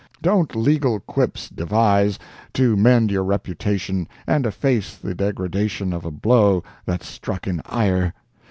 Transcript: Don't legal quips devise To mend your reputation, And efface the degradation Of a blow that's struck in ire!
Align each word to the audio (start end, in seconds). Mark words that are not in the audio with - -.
Don't 0.19 0.55
legal 0.55 0.99
quips 0.99 1.47
devise 1.47 2.17
To 2.53 2.75
mend 2.75 3.11
your 3.11 3.23
reputation, 3.23 4.07
And 4.25 4.47
efface 4.47 4.95
the 4.97 5.13
degradation 5.13 5.93
Of 5.93 6.05
a 6.05 6.09
blow 6.09 6.63
that's 6.87 7.07
struck 7.07 7.45
in 7.45 7.61
ire! 7.67 8.11